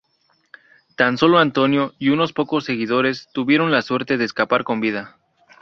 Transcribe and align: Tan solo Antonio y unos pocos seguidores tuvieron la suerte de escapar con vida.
Tan 0.95 1.19
solo 1.19 1.37
Antonio 1.37 1.93
y 1.99 2.09
unos 2.09 2.33
pocos 2.33 2.65
seguidores 2.65 3.29
tuvieron 3.35 3.69
la 3.71 3.83
suerte 3.83 4.17
de 4.17 4.25
escapar 4.25 4.63
con 4.63 4.79
vida. 4.81 5.17